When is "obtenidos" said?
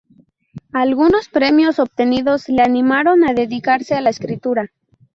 1.77-2.49